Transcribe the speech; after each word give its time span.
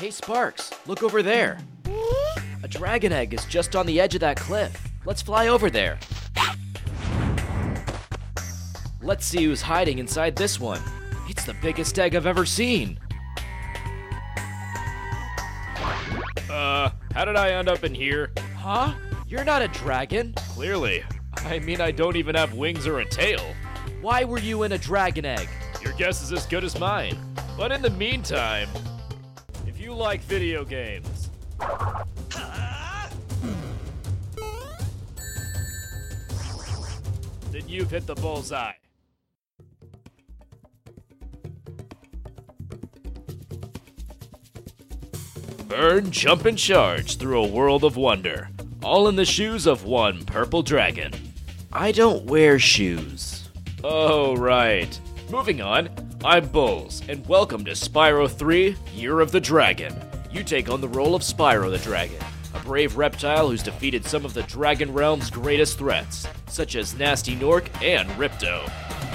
Hey 0.00 0.10
Sparks, 0.10 0.70
look 0.86 1.02
over 1.02 1.22
there. 1.22 1.58
A 2.62 2.68
dragon 2.68 3.12
egg 3.12 3.34
is 3.34 3.44
just 3.44 3.76
on 3.76 3.84
the 3.84 4.00
edge 4.00 4.14
of 4.14 4.22
that 4.22 4.38
cliff. 4.38 4.90
Let's 5.04 5.20
fly 5.20 5.48
over 5.48 5.68
there. 5.68 5.98
Let's 9.02 9.26
see 9.26 9.44
who's 9.44 9.60
hiding 9.60 9.98
inside 9.98 10.36
this 10.36 10.58
one. 10.58 10.80
It's 11.28 11.44
the 11.44 11.52
biggest 11.60 11.98
egg 11.98 12.16
I've 12.16 12.24
ever 12.24 12.46
seen. 12.46 12.98
Uh, 16.48 16.92
how 17.12 17.26
did 17.26 17.36
I 17.36 17.50
end 17.50 17.68
up 17.68 17.84
in 17.84 17.94
here? 17.94 18.32
Huh? 18.56 18.94
You're 19.28 19.44
not 19.44 19.60
a 19.60 19.68
dragon. 19.68 20.32
Clearly. 20.54 21.04
I 21.44 21.58
mean, 21.58 21.82
I 21.82 21.90
don't 21.90 22.16
even 22.16 22.36
have 22.36 22.54
wings 22.54 22.86
or 22.86 23.00
a 23.00 23.04
tail. 23.04 23.44
Why 24.00 24.24
were 24.24 24.40
you 24.40 24.62
in 24.62 24.72
a 24.72 24.78
dragon 24.78 25.26
egg? 25.26 25.50
Your 25.82 25.92
guess 25.92 26.22
is 26.22 26.32
as 26.32 26.46
good 26.46 26.64
as 26.64 26.80
mine. 26.80 27.18
But 27.54 27.70
in 27.70 27.82
the 27.82 27.90
meantime, 27.90 28.70
you 29.90 29.96
like 29.96 30.20
video 30.22 30.64
games, 30.64 31.30
then 37.50 37.68
you've 37.68 37.90
hit 37.90 38.06
the 38.06 38.14
bullseye. 38.14 38.70
Burn, 45.66 46.12
jump, 46.12 46.44
and 46.44 46.56
charge 46.56 47.16
through 47.16 47.42
a 47.42 47.48
world 47.48 47.82
of 47.82 47.96
wonder, 47.96 48.48
all 48.84 49.08
in 49.08 49.16
the 49.16 49.24
shoes 49.24 49.66
of 49.66 49.84
one 49.84 50.24
purple 50.24 50.62
dragon. 50.62 51.12
I 51.72 51.90
don't 51.90 52.26
wear 52.26 52.60
shoes. 52.60 53.48
Oh, 53.82 54.36
right. 54.36 55.00
Moving 55.30 55.60
on, 55.60 55.88
I'm 56.22 56.48
Bulls, 56.48 57.00
and 57.08 57.26
welcome 57.26 57.64
to 57.64 57.70
Spyro 57.70 58.30
3 58.30 58.76
Year 58.94 59.20
of 59.20 59.32
the 59.32 59.40
Dragon. 59.40 59.96
You 60.30 60.44
take 60.44 60.68
on 60.68 60.82
the 60.82 60.88
role 60.88 61.14
of 61.14 61.22
Spyro 61.22 61.70
the 61.70 61.78
Dragon, 61.78 62.18
a 62.52 62.58
brave 62.58 62.98
reptile 62.98 63.48
who's 63.48 63.62
defeated 63.62 64.04
some 64.04 64.26
of 64.26 64.34
the 64.34 64.42
Dragon 64.42 64.92
Realm's 64.92 65.30
greatest 65.30 65.78
threats, 65.78 66.26
such 66.46 66.76
as 66.76 66.92
Gnasty 66.92 67.38
Gnorc 67.38 67.68
and 67.82 68.06
Ripto. 68.10 68.68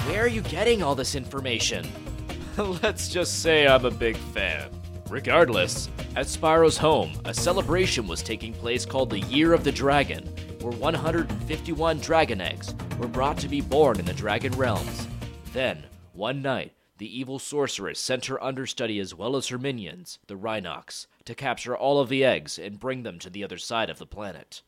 Where 0.08 0.24
are 0.24 0.26
you 0.26 0.40
getting 0.42 0.82
all 0.82 0.96
this 0.96 1.14
information? 1.14 1.88
Let's 2.82 3.08
just 3.08 3.40
say 3.40 3.68
I'm 3.68 3.84
a 3.84 3.90
big 3.92 4.16
fan. 4.16 4.68
Regardless, 5.08 5.88
at 6.16 6.26
Spyro's 6.26 6.76
home, 6.76 7.12
a 7.24 7.32
celebration 7.32 8.08
was 8.08 8.20
taking 8.20 8.52
place 8.52 8.84
called 8.84 9.10
the 9.10 9.20
Year 9.20 9.52
of 9.52 9.62
the 9.62 9.70
Dragon, 9.70 10.24
where 10.60 10.72
151 10.72 12.00
dragon 12.00 12.40
eggs 12.40 12.74
were 12.98 13.06
brought 13.06 13.38
to 13.38 13.48
be 13.48 13.60
born 13.60 14.00
in 14.00 14.06
the 14.06 14.12
Dragon 14.12 14.52
Realms. 14.54 15.06
Then, 15.52 15.84
one 16.12 16.42
night, 16.42 16.72
the 16.98 17.18
evil 17.18 17.38
sorceress 17.38 18.00
sent 18.00 18.26
her 18.26 18.42
understudy 18.42 18.98
as 18.98 19.14
well 19.14 19.36
as 19.36 19.48
her 19.48 19.58
minions, 19.58 20.18
the 20.26 20.36
Rhynocs, 20.36 21.06
to 21.26 21.34
capture 21.34 21.76
all 21.76 22.00
of 22.00 22.08
the 22.08 22.24
eggs 22.24 22.58
and 22.58 22.80
bring 22.80 23.02
them 23.02 23.18
to 23.18 23.28
the 23.28 23.44
other 23.44 23.58
side 23.58 23.90
of 23.90 23.98
the 23.98 24.06
planet. 24.06 24.62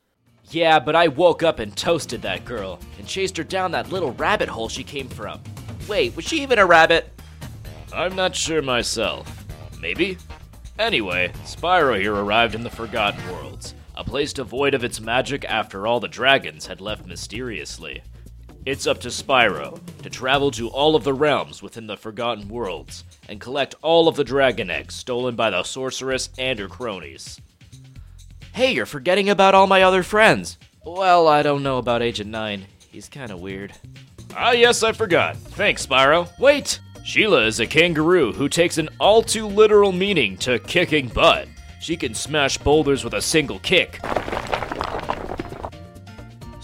Yeah, 0.50 0.78
but 0.78 0.96
I 0.96 1.08
woke 1.08 1.42
up 1.42 1.58
and 1.58 1.76
toasted 1.76 2.22
that 2.22 2.44
girl 2.44 2.78
and 2.98 3.06
chased 3.06 3.36
her 3.36 3.44
down 3.44 3.70
that 3.72 3.92
little 3.92 4.12
rabbit 4.12 4.48
hole 4.48 4.68
she 4.68 4.84
came 4.84 5.08
from. 5.08 5.40
Wait, 5.88 6.14
was 6.16 6.26
she 6.26 6.42
even 6.42 6.58
a 6.58 6.66
rabbit? 6.66 7.10
I'm 7.92 8.14
not 8.14 8.34
sure 8.34 8.62
myself. 8.62 9.46
Maybe? 9.80 10.18
Anyway, 10.78 11.32
Spyro 11.44 12.00
here 12.00 12.14
arrived 12.14 12.54
in 12.54 12.62
the 12.62 12.70
Forgotten 12.70 13.26
Worlds, 13.32 13.74
a 13.96 14.04
place 14.04 14.32
devoid 14.32 14.74
of 14.74 14.84
its 14.84 15.00
magic 15.00 15.44
after 15.46 15.86
all 15.86 15.98
the 15.98 16.08
dragons 16.08 16.66
had 16.66 16.80
left 16.80 17.06
mysteriously. 17.06 18.02
It's 18.68 18.86
up 18.86 19.00
to 19.00 19.08
Spyro 19.08 19.80
to 20.02 20.10
travel 20.10 20.50
to 20.50 20.68
all 20.68 20.94
of 20.94 21.02
the 21.02 21.14
realms 21.14 21.62
within 21.62 21.86
the 21.86 21.96
Forgotten 21.96 22.50
Worlds 22.50 23.02
and 23.26 23.40
collect 23.40 23.74
all 23.80 24.08
of 24.08 24.16
the 24.16 24.24
dragon 24.24 24.68
eggs 24.68 24.94
stolen 24.94 25.36
by 25.36 25.48
the 25.48 25.62
sorceress 25.62 26.28
and 26.36 26.58
her 26.58 26.68
cronies. 26.68 27.40
Hey, 28.52 28.74
you're 28.74 28.84
forgetting 28.84 29.30
about 29.30 29.54
all 29.54 29.66
my 29.66 29.80
other 29.80 30.02
friends. 30.02 30.58
Well, 30.84 31.28
I 31.28 31.42
don't 31.42 31.62
know 31.62 31.78
about 31.78 32.02
Agent 32.02 32.28
9. 32.28 32.66
He's 32.92 33.08
kinda 33.08 33.38
weird. 33.38 33.72
Ah, 34.36 34.50
yes, 34.50 34.82
I 34.82 34.92
forgot. 34.92 35.38
Thanks, 35.38 35.86
Spyro. 35.86 36.28
Wait! 36.38 36.78
Sheila 37.06 37.46
is 37.46 37.60
a 37.60 37.66
kangaroo 37.66 38.32
who 38.32 38.50
takes 38.50 38.76
an 38.76 38.90
all 39.00 39.22
too 39.22 39.46
literal 39.46 39.92
meaning 39.92 40.36
to 40.44 40.58
kicking 40.58 41.08
butt. 41.08 41.48
She 41.80 41.96
can 41.96 42.12
smash 42.12 42.58
boulders 42.58 43.02
with 43.02 43.14
a 43.14 43.22
single 43.22 43.60
kick. 43.60 43.98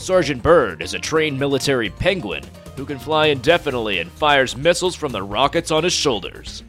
Sergeant 0.05 0.43
Byrd 0.43 0.83
is 0.83 0.93
a 0.93 0.99
trained 0.99 1.41
military 1.41 1.89
penguin 1.89 2.45
who 2.77 2.85
can 2.85 2.99
fly 2.99 3.29
indefinitely 3.29 4.01
and 4.01 4.11
fires 4.13 4.55
missiles 4.55 4.95
from 4.95 5.13
the 5.13 5.23
rockets 5.23 5.71
on 5.71 5.83
his 5.83 5.95
shoulders. 5.95 6.63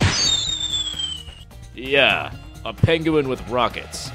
Yeah, 1.75 2.33
a 2.63 2.71
penguin 2.71 3.27
with 3.27 3.45
rockets. 3.49 4.09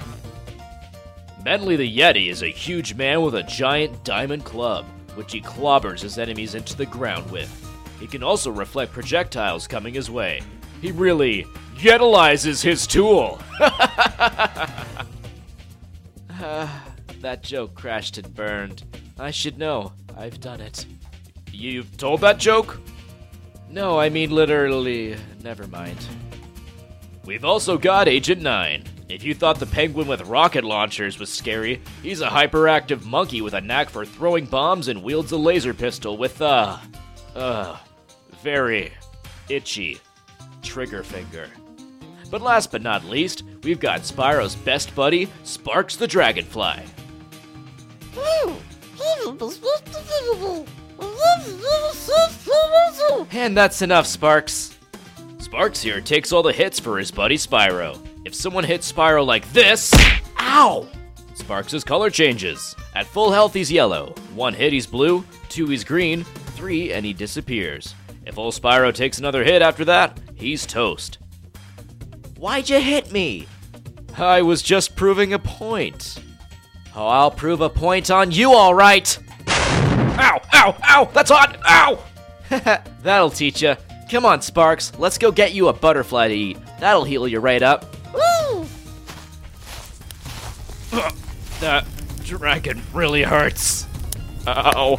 Bentley 1.44 1.76
the 1.76 1.98
Yeti 1.98 2.30
is 2.30 2.42
a 2.42 2.48
huge 2.48 2.94
man 2.94 3.20
with 3.20 3.34
a 3.34 3.42
giant 3.42 4.02
diamond 4.04 4.46
club, 4.46 4.86
which 5.16 5.32
he 5.34 5.42
clobbers 5.42 6.00
his 6.00 6.16
enemies 6.16 6.54
into 6.54 6.74
the 6.74 6.86
ground 6.86 7.30
with. 7.30 7.54
He 8.00 8.06
can 8.06 8.22
also 8.22 8.50
reflect 8.50 8.90
projectiles 8.90 9.66
coming 9.66 9.92
his 9.92 10.10
way. 10.10 10.40
He 10.80 10.92
really 10.92 11.46
utilizes 11.76 12.62
his 12.62 12.86
tool. 12.86 13.38
Ah, 16.42 16.86
that 17.20 17.42
joke 17.42 17.74
crashed 17.74 18.16
and 18.16 18.34
burned. 18.34 18.82
I 19.20 19.30
should 19.30 19.58
know. 19.58 19.92
I've 20.16 20.40
done 20.40 20.60
it. 20.60 20.86
You've 21.52 21.96
told 21.98 22.22
that 22.22 22.38
joke? 22.38 22.80
No, 23.68 23.98
I 24.00 24.08
mean 24.08 24.30
literally. 24.30 25.16
Never 25.44 25.66
mind. 25.66 25.98
We've 27.26 27.44
also 27.44 27.76
got 27.76 28.08
Agent 28.08 28.40
9. 28.40 28.84
If 29.10 29.22
you 29.22 29.34
thought 29.34 29.58
the 29.58 29.66
penguin 29.66 30.08
with 30.08 30.22
rocket 30.22 30.64
launchers 30.64 31.18
was 31.18 31.30
scary, 31.30 31.82
he's 32.02 32.20
a 32.20 32.28
hyperactive 32.28 33.04
monkey 33.04 33.42
with 33.42 33.54
a 33.54 33.60
knack 33.60 33.90
for 33.90 34.06
throwing 34.06 34.46
bombs 34.46 34.88
and 34.88 35.02
wields 35.02 35.32
a 35.32 35.36
laser 35.36 35.74
pistol 35.74 36.16
with 36.16 36.40
a. 36.40 36.80
uh, 37.36 37.76
very 38.42 38.92
itchy 39.48 39.98
trigger 40.62 41.02
finger. 41.02 41.48
But 42.30 42.42
last 42.42 42.70
but 42.70 42.82
not 42.82 43.04
least, 43.04 43.42
we've 43.64 43.80
got 43.80 44.02
Spyro's 44.02 44.54
best 44.54 44.94
buddy, 44.94 45.28
Sparks 45.42 45.96
the 45.96 46.06
Dragonfly. 46.06 46.84
And 53.32 53.56
that's 53.56 53.82
enough, 53.82 54.06
Sparks. 54.06 54.76
Sparks 55.38 55.82
here 55.82 56.00
takes 56.00 56.32
all 56.32 56.42
the 56.42 56.52
hits 56.52 56.78
for 56.78 56.98
his 56.98 57.10
buddy 57.10 57.36
Spyro. 57.36 57.98
If 58.24 58.34
someone 58.34 58.64
hits 58.64 58.92
Spyro 58.92 59.24
like 59.24 59.50
this, 59.52 59.92
Ow! 60.38 60.86
Sparks' 61.34 61.84
color 61.84 62.10
changes. 62.10 62.76
At 62.94 63.06
full 63.06 63.30
health, 63.30 63.54
he's 63.54 63.72
yellow. 63.72 64.14
One 64.34 64.52
hit, 64.52 64.72
he's 64.72 64.86
blue. 64.86 65.24
Two, 65.48 65.66
he's 65.66 65.84
green. 65.84 66.24
Three, 66.54 66.92
and 66.92 67.04
he 67.04 67.12
disappears. 67.12 67.94
If 68.26 68.38
old 68.38 68.54
Spyro 68.54 68.92
takes 68.94 69.18
another 69.18 69.42
hit 69.42 69.62
after 69.62 69.84
that, 69.86 70.20
he's 70.34 70.66
toast. 70.66 71.18
Why'd 72.36 72.68
you 72.68 72.80
hit 72.80 73.10
me? 73.10 73.46
I 74.16 74.42
was 74.42 74.60
just 74.62 74.96
proving 74.96 75.32
a 75.32 75.38
point. 75.38 76.18
Oh, 76.94 77.06
I'll 77.06 77.30
prove 77.30 77.60
a 77.60 77.70
point 77.70 78.10
on 78.10 78.30
you, 78.30 78.52
all 78.52 78.74
right. 78.74 79.18
Ow, 79.48 80.40
ow, 80.52 80.76
ow, 80.82 81.10
that's 81.12 81.30
hot, 81.30 81.58
ow! 81.68 82.02
That'll 83.02 83.30
teach 83.30 83.62
you. 83.62 83.76
Come 84.10 84.26
on, 84.26 84.42
Sparks. 84.42 84.92
Let's 84.98 85.18
go 85.18 85.30
get 85.30 85.54
you 85.54 85.68
a 85.68 85.72
butterfly 85.72 86.28
to 86.28 86.34
eat. 86.34 86.58
That'll 86.80 87.04
heal 87.04 87.28
you 87.28 87.38
right 87.38 87.62
up. 87.62 87.94
Uh, 90.92 91.10
that 91.60 91.86
dragon 92.24 92.82
really 92.92 93.22
hurts. 93.22 93.86
Ow. 94.48 94.98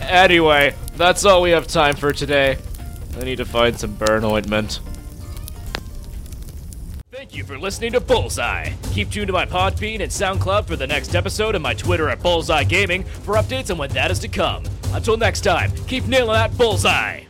Anyway, 0.00 0.74
that's 0.96 1.24
all 1.24 1.42
we 1.42 1.50
have 1.50 1.66
time 1.66 1.96
for 1.96 2.12
today. 2.12 2.56
I 3.18 3.24
need 3.24 3.36
to 3.36 3.44
find 3.44 3.78
some 3.78 3.94
burn 3.94 4.24
ointment. 4.24 4.80
Thank 7.32 7.48
you 7.48 7.54
for 7.54 7.58
listening 7.58 7.92
to 7.92 8.00
Bullseye. 8.00 8.74
Keep 8.92 9.10
tuned 9.10 9.28
to 9.28 9.32
my 9.32 9.46
Podbean 9.46 10.00
and 10.02 10.12
SoundCloud 10.12 10.66
for 10.66 10.76
the 10.76 10.86
next 10.86 11.14
episode 11.14 11.54
and 11.54 11.62
my 11.62 11.72
Twitter 11.72 12.10
at 12.10 12.22
Bullseye 12.22 12.64
Gaming 12.64 13.04
for 13.04 13.36
updates 13.36 13.70
on 13.70 13.78
when 13.78 13.88
that 13.92 14.10
is 14.10 14.18
to 14.18 14.28
come. 14.28 14.64
Until 14.92 15.16
next 15.16 15.40
time, 15.40 15.72
keep 15.86 16.04
nailing 16.06 16.34
that 16.34 16.54
bullseye! 16.58 17.22